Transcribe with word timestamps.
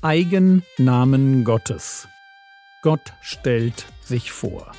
Eigennamen 0.00 1.42
Gottes. 1.42 2.06
Gott 2.82 3.14
stellt 3.20 3.86
sich 4.04 4.30
vor. 4.30 4.70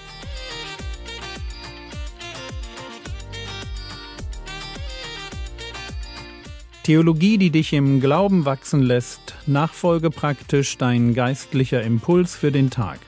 Theologie, 6.84 7.38
die 7.38 7.50
dich 7.50 7.74
im 7.74 8.00
Glauben 8.00 8.46
wachsen 8.46 8.82
lässt, 8.82 9.36
nachfolge 9.46 10.10
praktisch 10.10 10.78
dein 10.78 11.14
geistlicher 11.14 11.84
Impuls 11.84 12.38
für 12.38 12.54
den 12.54 12.70
Tag. 12.70 13.00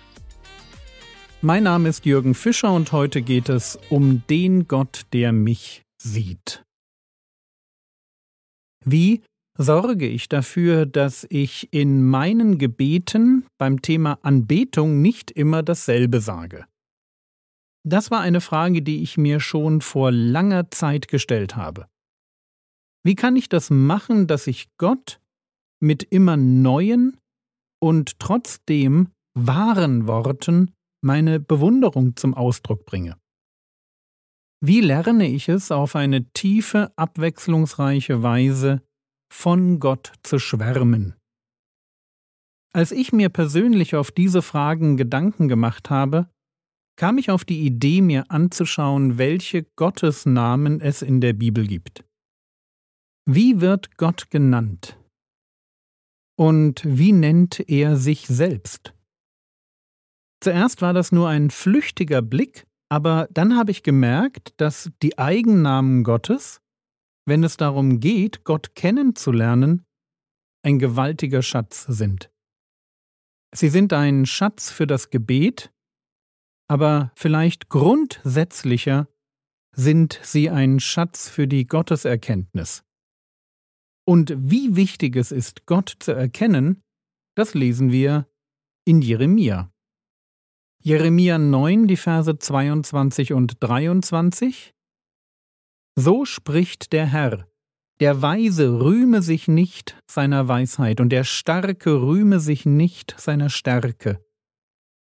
Mein 1.41 1.63
Name 1.63 1.87
ist 1.87 2.05
Jürgen 2.05 2.35
Fischer 2.35 2.73
und 2.73 2.91
heute 2.91 3.21
geht 3.21 3.47
es 3.47 3.79
um 3.89 4.23
den 4.29 4.67
Gott, 4.67 5.03
der 5.13 5.31
mich 5.31 5.83
sieht. 5.97 6.65
Wie 8.83 9.21
sorge 9.61 10.07
ich 10.07 10.29
dafür, 10.29 10.85
dass 10.85 11.25
ich 11.29 11.71
in 11.71 12.03
meinen 12.03 12.57
Gebeten 12.57 13.45
beim 13.57 13.81
Thema 13.81 14.19
Anbetung 14.23 15.01
nicht 15.01 15.31
immer 15.31 15.63
dasselbe 15.63 16.21
sage? 16.21 16.65
Das 17.83 18.11
war 18.11 18.21
eine 18.21 18.41
Frage, 18.41 18.81
die 18.81 19.01
ich 19.01 19.17
mir 19.17 19.39
schon 19.39 19.81
vor 19.81 20.11
langer 20.11 20.69
Zeit 20.69 21.07
gestellt 21.07 21.55
habe. 21.55 21.87
Wie 23.03 23.15
kann 23.15 23.35
ich 23.35 23.49
das 23.49 23.69
machen, 23.69 24.27
dass 24.27 24.45
ich 24.45 24.69
Gott 24.77 25.19
mit 25.81 26.03
immer 26.03 26.37
neuen 26.37 27.17
und 27.81 28.19
trotzdem 28.19 29.09
wahren 29.33 30.07
Worten 30.07 30.71
meine 31.03 31.39
Bewunderung 31.39 32.15
zum 32.15 32.35
Ausdruck 32.35 32.85
bringe? 32.85 33.17
Wie 34.63 34.81
lerne 34.81 35.27
ich 35.27 35.49
es 35.49 35.71
auf 35.71 35.95
eine 35.95 36.31
tiefe, 36.33 36.91
abwechslungsreiche 36.95 38.21
Weise 38.21 38.83
von 39.31 39.79
Gott 39.79 40.11
zu 40.23 40.39
schwärmen? 40.39 41.15
Als 42.73 42.91
ich 42.91 43.11
mir 43.11 43.29
persönlich 43.29 43.95
auf 43.95 44.11
diese 44.11 44.41
Fragen 44.41 44.97
Gedanken 44.97 45.47
gemacht 45.47 45.89
habe, 45.89 46.29
kam 46.97 47.17
ich 47.17 47.31
auf 47.31 47.43
die 47.45 47.65
Idee, 47.65 48.01
mir 48.01 48.29
anzuschauen, 48.29 49.17
welche 49.17 49.63
Gottesnamen 49.75 50.79
es 50.81 51.01
in 51.01 51.21
der 51.21 51.33
Bibel 51.33 51.65
gibt. 51.65 52.03
Wie 53.25 53.61
wird 53.61 53.97
Gott 53.97 54.29
genannt? 54.29 54.97
Und 56.37 56.81
wie 56.85 57.11
nennt 57.11 57.69
er 57.69 57.97
sich 57.97 58.27
selbst? 58.27 58.93
Zuerst 60.43 60.81
war 60.81 60.93
das 60.93 61.11
nur 61.11 61.29
ein 61.29 61.49
flüchtiger 61.49 62.21
Blick, 62.21 62.65
aber 62.89 63.27
dann 63.31 63.57
habe 63.57 63.71
ich 63.71 63.83
gemerkt, 63.83 64.53
dass 64.57 64.91
die 65.01 65.17
Eigennamen 65.17 66.03
Gottes, 66.03 66.60
wenn 67.25 67.43
es 67.43 67.57
darum 67.57 67.99
geht, 67.99 68.43
Gott 68.43 68.75
kennenzulernen, 68.75 69.85
ein 70.63 70.79
gewaltiger 70.79 71.41
Schatz 71.41 71.83
sind. 71.83 72.31
Sie 73.53 73.69
sind 73.69 73.93
ein 73.93 74.25
Schatz 74.25 74.71
für 74.71 74.87
das 74.87 75.09
Gebet, 75.09 75.73
aber 76.69 77.11
vielleicht 77.15 77.69
grundsätzlicher 77.69 79.07
sind 79.75 80.19
sie 80.23 80.49
ein 80.49 80.79
Schatz 80.79 81.29
für 81.29 81.47
die 81.47 81.65
Gotteserkenntnis. 81.65 82.83
Und 84.05 84.33
wie 84.37 84.75
wichtig 84.75 85.15
es 85.15 85.31
ist, 85.31 85.65
Gott 85.65 85.95
zu 85.99 86.11
erkennen, 86.11 86.81
das 87.35 87.53
lesen 87.53 87.91
wir 87.91 88.27
in 88.85 89.01
Jeremia. 89.01 89.71
Jeremia 90.83 91.37
9, 91.37 91.87
die 91.87 91.97
Verse 91.97 92.37
22 92.37 93.33
und 93.33 93.61
23. 93.61 94.73
So 95.95 96.25
spricht 96.25 96.93
der 96.93 97.05
Herr, 97.05 97.47
der 97.99 98.21
Weise 98.21 98.79
rühme 98.79 99.21
sich 99.21 99.47
nicht 99.47 100.01
seiner 100.09 100.47
Weisheit 100.47 100.99
und 100.99 101.09
der 101.09 101.23
Starke 101.23 102.01
rühme 102.01 102.39
sich 102.39 102.65
nicht 102.65 103.13
seiner 103.19 103.49
Stärke. 103.49 104.25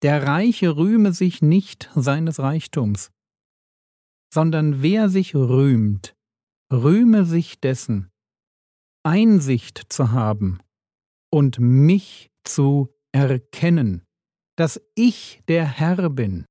Der 0.01 0.23
Reiche 0.23 0.75
rühme 0.77 1.13
sich 1.13 1.43
nicht 1.43 1.91
seines 1.93 2.39
Reichtums, 2.39 3.11
sondern 4.33 4.81
wer 4.81 5.09
sich 5.09 5.35
rühmt, 5.35 6.15
rühme 6.73 7.25
sich 7.25 7.59
dessen, 7.59 8.09
Einsicht 9.03 9.83
zu 9.89 10.11
haben 10.11 10.59
und 11.31 11.59
mich 11.59 12.31
zu 12.43 12.89
erkennen, 13.11 14.03
dass 14.57 14.81
ich 14.95 15.41
der 15.47 15.65
Herr 15.65 16.09
bin, 16.09 16.45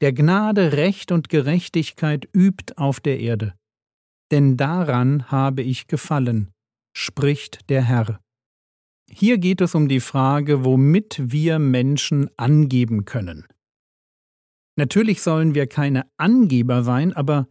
der 0.00 0.12
Gnade, 0.12 0.72
Recht 0.72 1.12
und 1.12 1.28
Gerechtigkeit 1.28 2.28
übt 2.34 2.76
auf 2.76 3.00
der 3.00 3.20
Erde. 3.20 3.54
Denn 4.30 4.56
daran 4.56 5.30
habe 5.30 5.62
ich 5.62 5.86
gefallen, 5.86 6.52
spricht 6.96 7.68
der 7.68 7.82
Herr. 7.82 8.20
Hier 9.10 9.38
geht 9.38 9.60
es 9.60 9.74
um 9.74 9.88
die 9.88 10.00
Frage, 10.00 10.64
womit 10.64 11.32
wir 11.32 11.58
Menschen 11.58 12.30
angeben 12.36 13.04
können. 13.04 13.46
Natürlich 14.76 15.20
sollen 15.20 15.54
wir 15.54 15.66
keine 15.66 16.08
Angeber 16.16 16.84
sein, 16.84 17.12
aber 17.12 17.48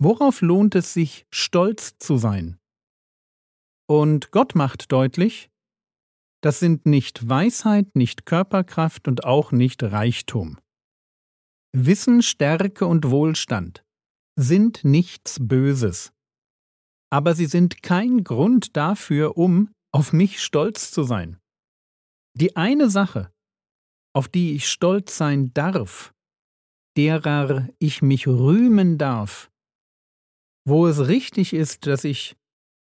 worauf 0.00 0.40
lohnt 0.40 0.76
es 0.76 0.94
sich, 0.94 1.26
stolz 1.30 1.98
zu 1.98 2.16
sein? 2.16 2.58
Und 3.88 4.30
Gott 4.30 4.54
macht 4.54 4.92
deutlich, 4.92 5.50
das 6.42 6.60
sind 6.60 6.86
nicht 6.86 7.28
Weisheit, 7.28 7.94
nicht 7.96 8.24
Körperkraft 8.24 9.08
und 9.08 9.24
auch 9.24 9.52
nicht 9.52 9.82
Reichtum. 9.82 10.58
Wissen, 11.72 12.22
Stärke 12.22 12.86
und 12.86 13.10
Wohlstand 13.10 13.84
sind 14.36 14.84
nichts 14.84 15.38
Böses. 15.40 16.12
Aber 17.10 17.34
sie 17.34 17.46
sind 17.46 17.82
kein 17.82 18.24
Grund 18.24 18.76
dafür, 18.76 19.36
um 19.36 19.72
auf 19.92 20.12
mich 20.12 20.42
stolz 20.42 20.92
zu 20.92 21.02
sein. 21.02 21.40
Die 22.34 22.56
eine 22.56 22.88
Sache, 22.88 23.32
auf 24.14 24.28
die 24.28 24.54
ich 24.54 24.68
stolz 24.68 25.16
sein 25.16 25.52
darf, 25.52 26.14
derer 26.96 27.68
ich 27.78 28.02
mich 28.02 28.26
rühmen 28.26 28.98
darf, 28.98 29.50
wo 30.64 30.86
es 30.86 31.08
richtig 31.08 31.52
ist, 31.52 31.86
dass 31.86 32.04
ich 32.04 32.36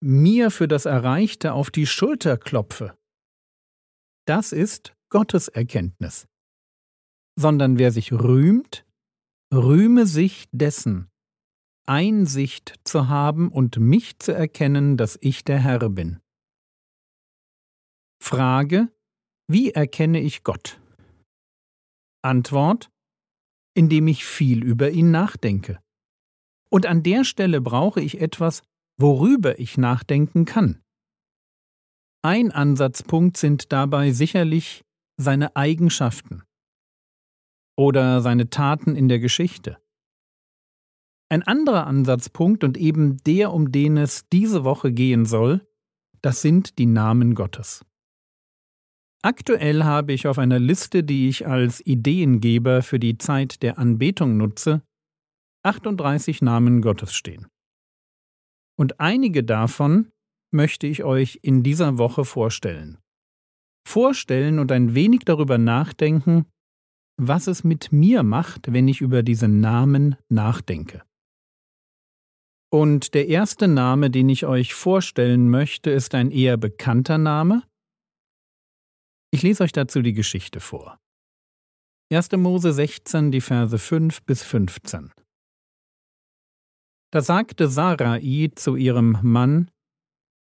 mir 0.03 0.51
für 0.51 0.69
das 0.69 0.85
Erreichte 0.85 1.53
auf 1.53 1.71
die 1.71 1.87
Schulter 1.87 2.37
klopfe. 2.37 2.97
Das 4.27 4.53
ist 4.53 4.95
Gottes 5.09 5.49
Erkenntnis. 5.49 6.27
Sondern 7.39 7.79
wer 7.79 7.93
sich 7.93 8.13
rühmt, 8.13 8.87
rühme 9.53 10.07
sich 10.07 10.49
dessen, 10.53 11.11
Einsicht 11.87 12.75
zu 12.85 13.09
haben 13.09 13.51
und 13.51 13.79
mich 13.79 14.19
zu 14.19 14.33
erkennen, 14.33 14.97
dass 14.97 15.19
ich 15.21 15.45
der 15.45 15.59
Herr 15.59 15.89
bin. 15.89 16.21
Frage, 18.23 18.89
wie 19.49 19.71
erkenne 19.71 20.21
ich 20.21 20.43
Gott? 20.43 20.81
Antwort, 22.23 22.91
indem 23.75 24.09
ich 24.09 24.25
viel 24.25 24.65
über 24.65 24.91
ihn 24.91 25.11
nachdenke. 25.11 25.81
Und 26.71 26.87
an 26.87 27.03
der 27.03 27.25
Stelle 27.25 27.61
brauche 27.61 28.01
ich 28.01 28.21
etwas 28.21 28.63
worüber 28.99 29.59
ich 29.59 29.79
nachdenken 29.79 30.45
kann. 30.45 30.83
Ein 32.23 32.51
Ansatzpunkt 32.51 33.37
sind 33.37 33.73
dabei 33.73 34.13
sicherlich 34.13 34.85
seine 35.17 35.55
Eigenschaften 35.55 36.43
oder 37.77 38.21
seine 38.21 38.51
Taten 38.51 38.97
in 38.97 39.09
der 39.09 39.19
Geschichte. 39.19 39.79
Ein 41.29 41.43
anderer 41.43 41.87
Ansatzpunkt 41.87 42.63
und 42.63 42.77
eben 42.77 43.17
der, 43.25 43.53
um 43.53 43.73
den 43.73 43.97
es 43.97 44.29
diese 44.29 44.65
Woche 44.65 44.93
gehen 44.93 45.27
soll, 45.27 45.67
das 46.23 46.41
sind 46.41 46.79
die 46.79 46.87
Namen 46.87 47.35
Gottes. 47.35 47.85
Aktuell 49.23 49.83
habe 49.83 50.13
ich 50.13 50.29
auf 50.29 50.39
einer 50.39 50.61
Liste, 50.61 51.03
die 51.03 51.29
ich 51.29 51.49
als 51.49 51.85
Ideengeber 51.85 52.83
für 52.83 53.01
die 53.01 53.19
Zeit 53.19 53.63
der 53.63 53.79
Anbetung 53.79 54.37
nutze, 54.37 54.83
38 55.65 56.43
Namen 56.43 56.81
Gottes 56.81 57.13
stehen. 57.13 57.49
Und 58.79 59.01
einige 59.01 59.43
davon 59.43 60.13
möchte 60.53 60.87
ich 60.87 61.03
euch 61.03 61.41
in 61.43 61.65
dieser 61.65 61.99
Woche 61.99 62.25
vorstellen. 62.25 62.99
Vorstellen 63.85 64.61
und 64.61 64.71
ein 64.71 64.95
wenig 64.95 65.25
darüber 65.25 65.59
nachdenken, 65.59 66.47
was 67.17 67.49
es 67.49 67.65
mit 67.65 67.91
mir 67.91 68.23
macht, 68.23 68.73
wenn 68.73 68.87
ich 68.87 69.01
über 69.01 69.25
diese 69.25 69.49
Namen 69.49 70.17
nachdenke. 70.29 71.03
Und 72.77 73.15
der 73.15 73.29
erste 73.29 73.69
Name, 73.69 74.11
den 74.11 74.29
ich 74.29 74.45
euch 74.45 74.75
vorstellen 74.75 75.49
möchte, 75.49 75.89
ist 75.89 76.15
ein 76.15 76.31
eher 76.31 76.59
bekannter 76.59 77.17
Name. 77.17 77.63
Ich 79.31 79.43
lese 79.43 79.65
euch 79.65 79.73
dazu 79.73 80.03
die 80.03 80.13
Geschichte 80.13 80.61
vor. 80.61 81.01
1. 82.13 82.33
Mose 82.33 82.75
16, 82.75 83.31
die 83.31 83.41
Verse 83.41 83.79
5 83.79 84.25
bis 84.25 84.43
15. 84.43 85.11
Da 87.15 87.23
sagte 87.23 87.69
Sarai 87.69 88.51
zu 88.55 88.77
ihrem 88.77 89.21
Mann, 89.23 89.71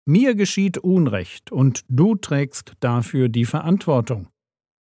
Mir 0.06 0.35
geschieht 0.35 0.77
Unrecht, 0.77 1.50
und 1.50 1.87
du 1.88 2.17
trägst 2.17 2.75
dafür 2.81 3.31
die 3.31 3.47
Verantwortung. 3.47 4.29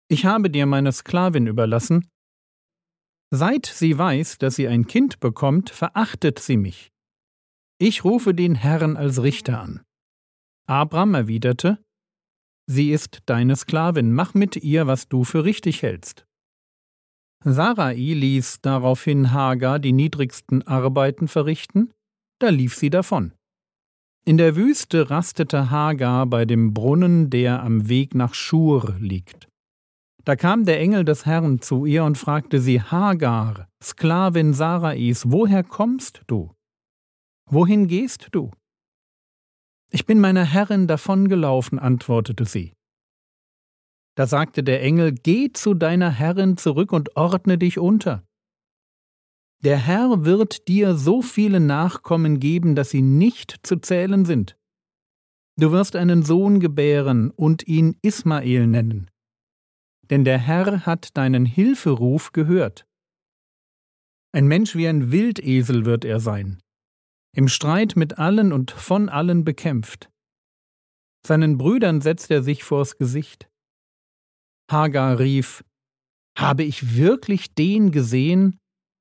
Ich 0.08 0.24
habe 0.24 0.50
dir 0.50 0.66
meine 0.66 0.92
Sklavin 0.92 1.48
überlassen. 1.48 2.08
Seit 3.34 3.66
sie 3.66 3.98
weiß, 3.98 4.38
dass 4.38 4.54
sie 4.54 4.68
ein 4.68 4.86
Kind 4.86 5.18
bekommt, 5.18 5.70
verachtet 5.70 6.38
sie 6.38 6.56
mich. 6.56 6.92
Ich 7.82 8.04
rufe 8.04 8.34
den 8.34 8.56
Herrn 8.56 8.98
als 8.98 9.22
Richter 9.22 9.58
an. 9.58 9.80
Abram 10.66 11.14
erwiderte, 11.14 11.82
sie 12.66 12.90
ist 12.90 13.20
deine 13.24 13.56
Sklavin, 13.56 14.12
mach 14.12 14.34
mit 14.34 14.56
ihr, 14.56 14.86
was 14.86 15.08
du 15.08 15.24
für 15.24 15.44
richtig 15.44 15.80
hältst. 15.80 16.26
Sarai 17.42 17.94
ließ 17.94 18.60
daraufhin 18.60 19.32
Hagar 19.32 19.78
die 19.78 19.92
niedrigsten 19.92 20.60
Arbeiten 20.66 21.26
verrichten, 21.26 21.90
da 22.38 22.50
lief 22.50 22.74
sie 22.74 22.90
davon. 22.90 23.32
In 24.26 24.36
der 24.36 24.56
Wüste 24.56 25.08
rastete 25.08 25.70
Hagar 25.70 26.26
bei 26.26 26.44
dem 26.44 26.74
Brunnen, 26.74 27.30
der 27.30 27.62
am 27.62 27.88
Weg 27.88 28.14
nach 28.14 28.34
Schur 28.34 28.94
liegt. 29.00 29.48
Da 30.26 30.36
kam 30.36 30.66
der 30.66 30.80
Engel 30.80 31.06
des 31.06 31.24
Herrn 31.24 31.62
zu 31.62 31.86
ihr 31.86 32.04
und 32.04 32.18
fragte 32.18 32.60
sie, 32.60 32.82
Hagar, 32.82 33.68
Sklavin 33.82 34.52
Sarais, 34.52 35.30
woher 35.30 35.64
kommst 35.64 36.20
du? 36.26 36.52
Wohin 37.52 37.88
gehst 37.88 38.28
du? 38.30 38.52
Ich 39.90 40.06
bin 40.06 40.20
meiner 40.20 40.44
Herrin 40.44 40.86
davongelaufen, 40.86 41.80
antwortete 41.80 42.44
sie. 42.44 42.74
Da 44.14 44.28
sagte 44.28 44.62
der 44.62 44.82
Engel, 44.82 45.12
Geh 45.12 45.52
zu 45.52 45.74
deiner 45.74 46.10
Herrin 46.10 46.56
zurück 46.56 46.92
und 46.92 47.16
ordne 47.16 47.58
dich 47.58 47.78
unter. 47.78 48.24
Der 49.64 49.78
Herr 49.78 50.24
wird 50.24 50.68
dir 50.68 50.94
so 50.94 51.22
viele 51.22 51.58
Nachkommen 51.58 52.38
geben, 52.38 52.76
dass 52.76 52.90
sie 52.90 53.02
nicht 53.02 53.66
zu 53.66 53.80
zählen 53.80 54.24
sind. 54.24 54.56
Du 55.56 55.72
wirst 55.72 55.96
einen 55.96 56.22
Sohn 56.22 56.60
gebären 56.60 57.30
und 57.30 57.66
ihn 57.66 57.96
Ismael 58.00 58.68
nennen. 58.68 59.10
Denn 60.08 60.24
der 60.24 60.38
Herr 60.38 60.86
hat 60.86 61.16
deinen 61.16 61.44
Hilferuf 61.46 62.32
gehört. 62.32 62.86
Ein 64.32 64.46
Mensch 64.46 64.76
wie 64.76 64.86
ein 64.86 65.10
Wildesel 65.10 65.84
wird 65.84 66.04
er 66.04 66.20
sein, 66.20 66.62
im 67.34 67.48
Streit 67.48 67.96
mit 67.96 68.18
allen 68.18 68.52
und 68.52 68.70
von 68.70 69.08
allen 69.08 69.44
bekämpft. 69.44 70.10
Seinen 71.26 71.58
Brüdern 71.58 72.00
setzt 72.00 72.30
er 72.30 72.42
sich 72.42 72.64
vors 72.64 72.96
Gesicht. 72.98 73.48
Hagar 74.70 75.18
rief, 75.18 75.64
Habe 76.36 76.62
ich 76.62 76.96
wirklich 76.96 77.54
den 77.54 77.90
gesehen, 77.90 78.58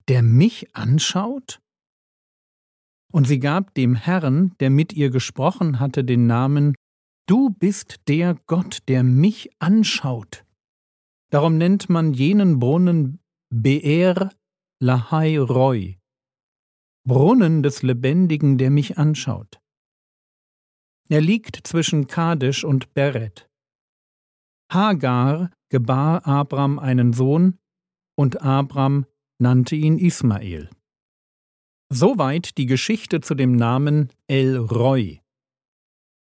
der 0.08 0.22
mich 0.22 0.76
anschaut? 0.76 1.60
Und 3.12 3.26
sie 3.26 3.40
gab 3.40 3.74
dem 3.76 3.96
Herrn, 3.96 4.56
der 4.60 4.70
mit 4.70 4.94
ihr 4.94 5.10
gesprochen 5.10 5.80
hatte, 5.80 6.04
den 6.04 6.28
Namen 6.28 6.76
Du 7.28 7.52
bist 7.52 8.08
der 8.08 8.36
Gott, 8.48 8.80
der 8.88 9.04
mich 9.04 9.52
anschaut. 9.60 10.46
Darum 11.32 11.58
nennt 11.60 11.88
man 11.88 12.14
jenen 12.14 12.60
Brunnen 12.60 13.20
Beer 13.54 14.32
Lahai 14.82 15.40
Roy, 15.40 15.99
Brunnen 17.08 17.64
des 17.64 17.82
Lebendigen, 17.82 18.58
der 18.58 18.70
mich 18.70 18.98
anschaut. 18.98 19.60
Er 21.10 21.22
liegt 21.22 21.68
zwischen 21.68 22.08
Kadesh 22.08 22.64
und 22.64 22.94
Beret. 22.94 23.50
Hagar 24.72 25.52
gebar 25.70 26.28
Abram 26.28 26.78
einen 26.78 27.14
Sohn, 27.14 27.58
und 28.18 28.42
Abram 28.42 29.06
nannte 29.40 29.76
ihn 29.76 29.98
Ismael. 29.98 30.70
Soweit 31.92 32.58
die 32.58 32.66
Geschichte 32.66 33.22
zu 33.22 33.34
dem 33.34 33.56
Namen 33.56 34.10
El 34.28 34.58
Roy. 34.58 35.22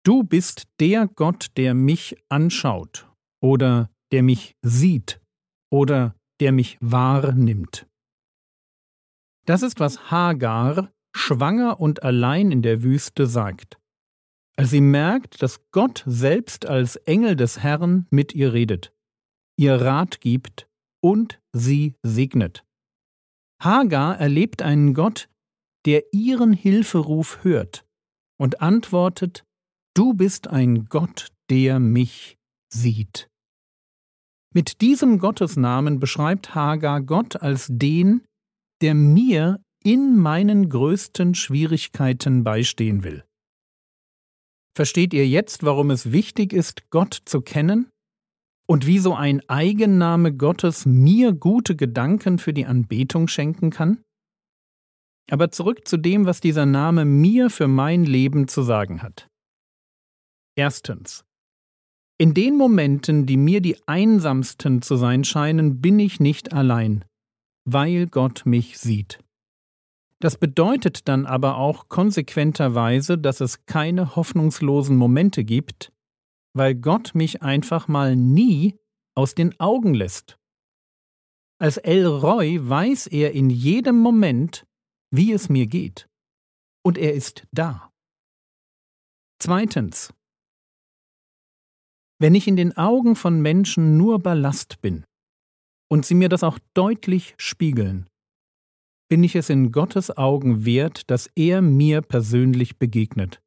Du 0.05 0.23
bist 0.23 0.67
der 0.79 1.07
Gott, 1.07 1.47
der 1.57 1.73
mich 1.73 2.15
anschaut 2.29 3.07
oder 3.41 3.91
der 4.11 4.23
mich 4.23 4.55
sieht 4.61 5.21
oder 5.69 6.15
der 6.39 6.53
mich 6.53 6.77
wahrnimmt. 6.79 7.85
Das 9.49 9.63
ist, 9.63 9.79
was 9.79 10.11
Hagar, 10.11 10.93
schwanger 11.11 11.79
und 11.79 12.03
allein 12.03 12.51
in 12.51 12.61
der 12.61 12.83
Wüste, 12.83 13.25
sagt, 13.25 13.79
als 14.55 14.69
sie 14.69 14.79
merkt, 14.79 15.41
dass 15.41 15.71
Gott 15.71 16.03
selbst 16.05 16.67
als 16.67 16.97
Engel 16.97 17.35
des 17.35 17.63
Herrn 17.63 18.05
mit 18.11 18.35
ihr 18.35 18.53
redet, 18.53 18.93
ihr 19.57 19.81
Rat 19.81 20.21
gibt 20.21 20.69
und 21.01 21.41
sie 21.51 21.95
segnet. 22.03 22.63
Hagar 23.59 24.19
erlebt 24.19 24.61
einen 24.61 24.93
Gott, 24.93 25.29
der 25.87 26.13
ihren 26.13 26.53
Hilferuf 26.53 27.43
hört 27.43 27.87
und 28.39 28.61
antwortet, 28.61 29.45
Du 29.95 30.13
bist 30.13 30.47
ein 30.47 30.85
Gott, 30.85 31.29
der 31.49 31.79
mich 31.79 32.37
sieht. 32.71 33.31
Mit 34.53 34.81
diesem 34.81 35.17
Gottesnamen 35.17 35.99
beschreibt 35.99 36.53
Hagar 36.53 37.01
Gott 37.01 37.35
als 37.41 37.65
den, 37.71 38.21
der 38.81 38.95
mir 38.95 39.59
in 39.83 40.17
meinen 40.17 40.69
größten 40.69 41.35
Schwierigkeiten 41.35 42.43
beistehen 42.43 43.03
will. 43.03 43.23
Versteht 44.75 45.13
ihr 45.13 45.27
jetzt, 45.27 45.63
warum 45.63 45.91
es 45.91 46.11
wichtig 46.11 46.53
ist, 46.53 46.89
Gott 46.89 47.21
zu 47.25 47.41
kennen? 47.41 47.89
Und 48.67 48.85
wie 48.85 48.99
so 48.99 49.15
ein 49.15 49.41
Eigenname 49.49 50.33
Gottes 50.33 50.85
mir 50.85 51.33
gute 51.33 51.75
Gedanken 51.75 52.37
für 52.37 52.53
die 52.53 52.65
Anbetung 52.65 53.27
schenken 53.27 53.71
kann? 53.71 54.03
Aber 55.31 55.51
zurück 55.51 55.87
zu 55.87 55.97
dem, 55.97 56.25
was 56.25 56.39
dieser 56.39 56.65
Name 56.65 57.03
mir 57.03 57.49
für 57.49 57.67
mein 57.67 58.05
Leben 58.05 58.47
zu 58.47 58.61
sagen 58.61 59.01
hat. 59.01 59.27
Erstens. 60.55 61.25
In 62.17 62.33
den 62.33 62.57
Momenten, 62.57 63.25
die 63.25 63.37
mir 63.37 63.61
die 63.61 63.77
einsamsten 63.87 64.81
zu 64.81 64.97
sein 64.97 65.23
scheinen, 65.23 65.81
bin 65.81 65.99
ich 65.99 66.19
nicht 66.19 66.53
allein, 66.53 67.05
weil 67.73 68.07
Gott 68.07 68.45
mich 68.45 68.79
sieht. 68.79 69.19
Das 70.19 70.37
bedeutet 70.37 71.07
dann 71.07 71.25
aber 71.25 71.57
auch 71.57 71.87
konsequenterweise, 71.87 73.17
dass 73.17 73.39
es 73.39 73.65
keine 73.65 74.15
hoffnungslosen 74.15 74.97
Momente 74.97 75.43
gibt, 75.43 75.93
weil 76.53 76.75
Gott 76.75 77.15
mich 77.15 77.41
einfach 77.41 77.87
mal 77.87 78.15
nie 78.15 78.77
aus 79.15 79.33
den 79.33 79.57
Augen 79.59 79.93
lässt. 79.93 80.37
Als 81.57 81.77
El 81.77 82.05
Roy 82.05 82.59
weiß 82.61 83.07
er 83.07 83.33
in 83.33 83.49
jedem 83.49 83.97
Moment, 83.99 84.65
wie 85.11 85.31
es 85.31 85.49
mir 85.49 85.67
geht. 85.67 86.09
Und 86.83 86.97
er 86.97 87.13
ist 87.13 87.45
da. 87.51 87.91
Zweitens. 89.39 90.13
Wenn 92.19 92.35
ich 92.35 92.47
in 92.47 92.57
den 92.57 92.75
Augen 92.75 93.15
von 93.15 93.41
Menschen 93.41 93.97
nur 93.97 94.19
Ballast 94.19 94.81
bin 94.81 95.05
und 95.89 96.05
sie 96.05 96.15
mir 96.15 96.29
das 96.29 96.43
auch 96.43 96.59
deutlich 96.73 97.35
spiegeln, 97.37 98.07
bin 99.09 99.23
ich 99.23 99.35
es 99.35 99.49
in 99.49 99.71
Gottes 99.71 100.15
Augen 100.15 100.65
wert, 100.65 101.09
dass 101.09 101.29
er 101.35 101.61
mir 101.61 102.01
persönlich 102.01 102.77
begegnet 102.77 103.41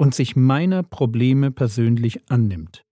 und 0.00 0.14
sich 0.14 0.36
meiner 0.36 0.82
Probleme 0.82 1.50
persönlich 1.50 2.30
annimmt. 2.30 2.84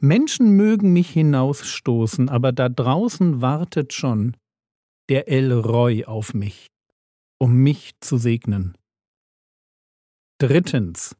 Menschen 0.00 0.50
mögen 0.56 0.92
mich 0.92 1.10
hinausstoßen, 1.10 2.28
aber 2.28 2.52
da 2.52 2.68
draußen 2.68 3.40
wartet 3.40 3.92
schon 3.92 4.36
der 5.08 5.28
El 5.28 5.52
Roy 5.52 6.04
auf 6.04 6.34
mich, 6.34 6.68
um 7.40 7.54
mich 7.56 7.94
zu 8.00 8.16
segnen. 8.16 8.76
Drittens. 10.40 11.16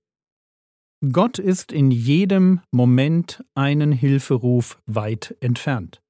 Gott 1.00 1.38
ist 1.38 1.70
in 1.70 1.92
jedem 1.92 2.60
Moment 2.72 3.44
einen 3.54 3.92
Hilferuf 3.92 4.82
weit 4.86 5.36
entfernt. 5.40 6.02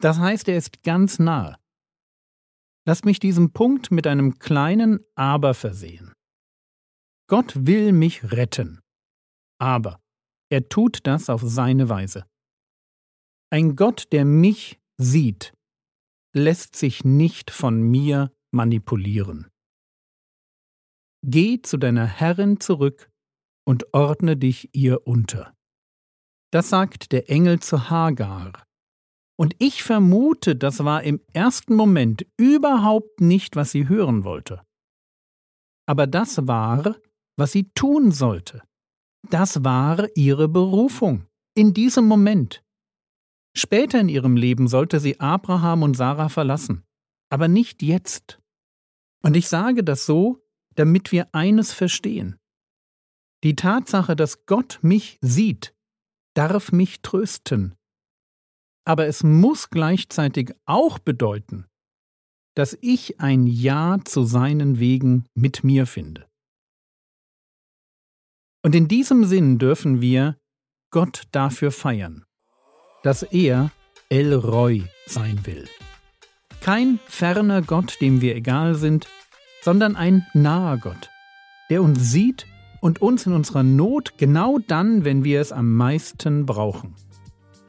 Das 0.00 0.18
heißt, 0.18 0.48
er 0.48 0.56
ist 0.56 0.84
ganz 0.84 1.18
nahe. 1.18 1.58
Lass 2.86 3.02
mich 3.04 3.18
diesen 3.18 3.52
Punkt 3.52 3.90
mit 3.90 4.06
einem 4.06 4.38
kleinen 4.38 5.00
Aber 5.16 5.54
versehen. 5.54 6.12
Gott 7.28 7.66
will 7.66 7.92
mich 7.92 8.30
retten, 8.30 8.80
aber 9.58 10.00
er 10.50 10.68
tut 10.68 11.06
das 11.06 11.28
auf 11.28 11.42
seine 11.42 11.88
Weise. 11.88 12.26
Ein 13.50 13.74
Gott, 13.74 14.12
der 14.12 14.24
mich 14.24 14.78
sieht, 14.96 15.54
lässt 16.34 16.76
sich 16.76 17.04
nicht 17.04 17.50
von 17.50 17.82
mir 17.82 18.32
manipulieren. 18.52 19.48
Geh 21.24 21.62
zu 21.62 21.78
deiner 21.78 22.06
Herrin 22.06 22.60
zurück 22.60 23.10
und 23.66 23.92
ordne 23.92 24.36
dich 24.36 24.70
ihr 24.72 25.06
unter. 25.06 25.54
Das 26.52 26.68
sagt 26.68 27.12
der 27.12 27.30
Engel 27.30 27.60
zu 27.60 27.90
Hagar, 27.90 28.64
und 29.36 29.56
ich 29.58 29.82
vermute, 29.82 30.54
das 30.54 30.84
war 30.84 31.02
im 31.02 31.20
ersten 31.32 31.74
Moment 31.74 32.24
überhaupt 32.36 33.20
nicht, 33.20 33.56
was 33.56 33.72
sie 33.72 33.88
hören 33.88 34.24
wollte. 34.24 34.62
Aber 35.86 36.06
das 36.06 36.46
war, 36.46 36.96
was 37.36 37.52
sie 37.52 37.70
tun 37.74 38.12
sollte. 38.12 38.62
Das 39.28 39.64
war 39.64 40.06
ihre 40.16 40.48
Berufung, 40.48 41.26
in 41.56 41.74
diesem 41.74 42.06
Moment. 42.06 42.62
Später 43.56 44.00
in 44.00 44.08
ihrem 44.08 44.36
Leben 44.36 44.68
sollte 44.68 45.00
sie 45.00 45.18
Abraham 45.20 45.82
und 45.82 45.96
Sarah 45.96 46.28
verlassen, 46.28 46.84
aber 47.30 47.48
nicht 47.48 47.82
jetzt. 47.82 48.40
Und 49.22 49.36
ich 49.36 49.48
sage 49.48 49.82
das 49.82 50.06
so, 50.06 50.44
damit 50.74 51.12
wir 51.12 51.28
eines 51.34 51.72
verstehen. 51.72 52.36
Die 53.44 53.56
Tatsache, 53.56 54.16
dass 54.16 54.46
Gott 54.46 54.78
mich 54.80 55.18
sieht, 55.20 55.74
darf 56.32 56.72
mich 56.72 57.02
trösten, 57.02 57.74
aber 58.86 59.06
es 59.06 59.22
muss 59.22 59.68
gleichzeitig 59.68 60.54
auch 60.64 60.98
bedeuten, 60.98 61.66
dass 62.54 62.76
ich 62.80 63.20
ein 63.20 63.46
Ja 63.46 63.98
zu 64.02 64.24
seinen 64.24 64.78
Wegen 64.78 65.26
mit 65.34 65.62
mir 65.62 65.86
finde. 65.86 66.26
Und 68.62 68.74
in 68.74 68.88
diesem 68.88 69.26
Sinn 69.26 69.58
dürfen 69.58 70.00
wir 70.00 70.38
Gott 70.90 71.24
dafür 71.30 71.70
feiern, 71.70 72.24
dass 73.02 73.22
er 73.22 73.72
El 74.08 74.32
Roy 74.32 74.84
sein 75.06 75.44
will. 75.44 75.68
Kein 76.62 76.98
ferner 77.08 77.60
Gott, 77.60 78.00
dem 78.00 78.22
wir 78.22 78.36
egal 78.36 78.74
sind, 78.74 79.06
sondern 79.60 79.96
ein 79.96 80.26
naher 80.32 80.78
Gott, 80.78 81.10
der 81.68 81.82
uns 81.82 82.10
sieht 82.10 82.46
und 82.84 83.00
uns 83.00 83.24
in 83.24 83.32
unserer 83.32 83.62
Not 83.62 84.18
genau 84.18 84.58
dann, 84.58 85.06
wenn 85.06 85.24
wir 85.24 85.40
es 85.40 85.52
am 85.52 85.74
meisten 85.74 86.44
brauchen, 86.44 86.94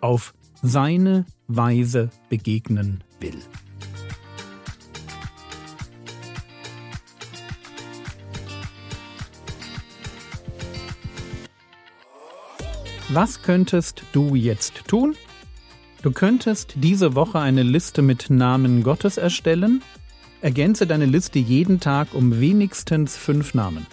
auf 0.01 0.33
seine 0.61 1.25
Weise 1.47 2.09
begegnen 2.27 3.01
will. 3.21 3.37
Was 13.07 13.41
könntest 13.41 14.03
du 14.11 14.35
jetzt 14.35 14.85
tun? 14.85 15.15
Du 16.01 16.11
könntest 16.11 16.73
diese 16.75 17.15
Woche 17.15 17.39
eine 17.39 17.63
Liste 17.63 18.01
mit 18.01 18.29
Namen 18.29 18.83
Gottes 18.83 19.15
erstellen. 19.15 19.81
Ergänze 20.41 20.85
deine 20.85 21.05
Liste 21.05 21.39
jeden 21.39 21.79
Tag 21.79 22.13
um 22.13 22.41
wenigstens 22.41 23.15
fünf 23.15 23.53
Namen. 23.53 23.87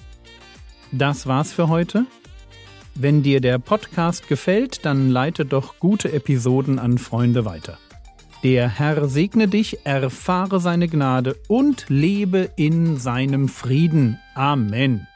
Das 0.93 1.27
war's 1.27 1.53
für 1.53 1.69
heute. 1.69 2.07
Wenn 2.95 3.23
dir 3.23 3.41
der 3.41 3.59
Podcast 3.59 4.29
gefällt, 4.29 4.85
dann 4.85 5.09
leite 5.09 5.47
doch 5.47 5.79
gute 5.79 6.13
Episoden 6.13 6.79
an 6.79 6.99
Freunde 6.99 7.47
weiter. 7.47 7.79
Der 8.43 8.69
Herr 8.69 9.09
segne 9.09 9.49
dich, 9.49 9.87
erfahre 9.87 10.61
seine 10.61 10.89
Gnade 10.89 11.37
und 11.49 11.87
lebe 11.89 12.51
in 12.57 12.99
seinem 12.99 13.49
Frieden. 13.49 14.19
Amen. 14.35 15.07